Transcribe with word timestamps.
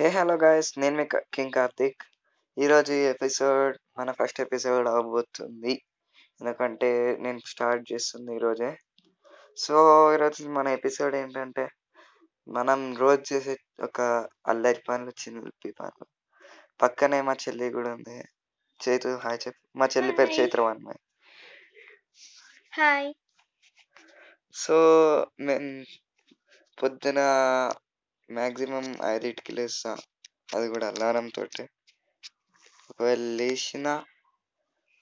Hey 0.00 0.08
hello 0.08 0.34
guys 0.34 0.78
నేను 0.78 0.96
మీ 0.96 1.04
king 1.34 1.52
Karthik 1.52 2.02
ఈరోజు 2.58 2.92
ఈ 2.92 2.96
ఎపిసోడ్ 2.96 3.78
మన 3.98 4.12
ఫస్ట్ 4.12 4.40
ఎపిసోడ్ 4.40 4.88
అవబోతుంది. 4.88 5.72
ఎందుకంటే 6.40 7.16
నేను 7.20 7.40
స్టార్ట్ 7.46 7.92
చేస్తుంది 7.92 8.36
ఈరోజే. 8.36 8.78
సో 9.56 9.74
ఈరోజు 10.14 10.48
మన 10.48 10.68
ఎపిసోడ్ 10.68 11.14
ఏంటంటే 11.14 11.68
మనం 12.48 12.96
రోజు 12.96 13.34
చేసే 13.34 13.56
ఒక 13.82 14.28
అల్లరి 14.46 14.82
పనులు 14.88 15.10
చిలిపి 15.10 15.72
పనులు. 15.72 16.06
పక్కనే 16.82 17.20
మా 17.20 17.32
చెల్లి 17.32 17.70
కూడా 17.70 17.94
ఉంది. 17.94 18.24
చైతు 18.88 19.08
హాయ్ 19.08 19.38
చెప్పు 19.46 19.78
మా 19.78 19.88
చెల్లి 19.96 20.12
పేరు. 20.12 20.30
చైత్ర 20.30 20.62
అమ్మాయి 20.62 20.98
హాయ్ 22.74 23.14
సో 24.54 24.76
నేను 25.40 25.84
పొద్దున 26.82 27.18
మ్యాక్సిమం 28.30 28.86
ఐదింటికి 29.06 29.52
లేస్తా. 29.52 29.92
అది 30.54 30.66
కూడా 30.68 30.86
అల్లారం 30.88 31.26
తోటి 31.28 31.64
ఒకవేళ 32.90 33.22
లేచిన 33.38 33.88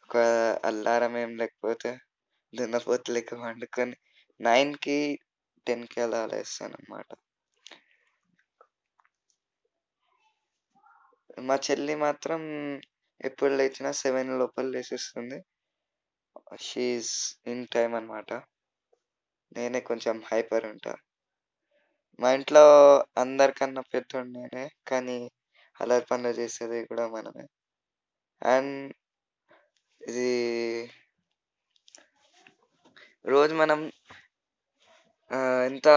ఒక 0.02 0.16
అల్లారం 0.64 1.14
ఏం 1.18 1.32
లేకపోతే 1.36 1.90
దున్నపోతు 2.52 3.12
లెక్క 3.12 3.40
వండుకొని 3.42 3.96
నైన్కి 4.40 4.98
టెన్కి 5.66 6.00
అలా 6.00 6.20
లేస్తాను 6.26 6.76
అనమాట 6.78 7.10
మా 11.40 11.56
చెల్లి 11.66 11.94
మాత్రం 11.96 12.42
ఎప్పుడు 13.20 13.52
లేచినా 13.54 13.90
సెవెన్ 14.00 14.30
లోపల 14.38 14.66
లేచేస్తుంది 14.66 15.38
షీఈస్ 16.60 17.14
ఇన్ 17.46 17.66
టైం 17.66 17.90
అన్నమాట. 17.94 18.30
నేనే 19.52 19.80
కొంచెం 19.80 20.16
హైపర్ 20.30 20.66
ఉంటా. 20.66 20.92
మా 22.20 22.32
ఇంట్లో 22.32 22.62
అందరికన్నా 23.18 23.80
పెద్దోడు 23.80 24.28
నేనే 24.28 24.70
కానీ 24.88 25.30
అల్లరి 25.80 26.04
పనులు 26.04 26.28
చేసేది 26.28 26.86
కూడా 26.86 27.08
మనమే. 27.08 27.46
అండ్ 28.42 28.94
ఇది 30.08 30.32
రోజు 33.26 33.54
మనం 33.54 33.92
ఎంత 35.66 35.88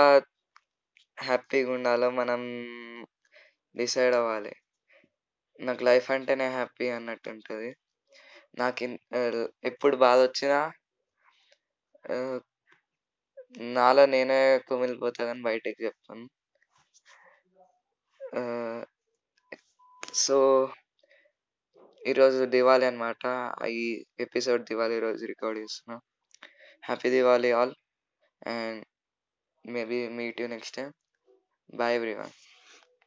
హ్యాపీగా 1.21 1.71
ఉండాలో 1.71 2.09
మనం 2.09 2.41
డిసైడ్ 3.75 4.15
అవ్వాలి. 4.15 4.55
నాకు 5.59 5.83
లైఫ్ 5.83 6.11
అంటేనే 6.11 6.47
హ్యాపీ 6.47 6.89
అన్నట్టు 6.89 7.29
ఉంటుంది. 7.29 7.75
నాకు 8.57 8.83
ఇన్- 8.83 9.47
ఎప్పుడు 9.63 9.95
బాధ 9.95 10.19
వచ్చినా 10.19 10.71
నాలో 13.55 14.05
నేనే 14.05 14.57
కుమిలిపోతా 14.57 15.25
బయటకు 15.25 15.41
బయటికి 15.41 15.83
చెప్తాను. 15.85 16.25
సో 20.13 20.37
ఈరోజు 22.07 22.45
దివాళీ 22.45 22.85
అనమాట 22.85 23.23
ఈ 23.69 24.05
ఎపిసోడ్ 24.19 24.63
దివాళీ 24.63 24.99
రోజు 24.99 25.25
రికార్డ్ 25.25 25.59
చేస్తున్నా. 25.59 25.97
Happy 26.85 27.09
Diwali 27.09 27.51
all. 27.51 27.73
And 28.47 28.85
maybe 29.65 30.09
meet 30.09 30.41
you 30.41 30.47
next 30.47 30.75
time. 30.75 30.93
Bye 31.73 31.95
everyone. 31.95 32.33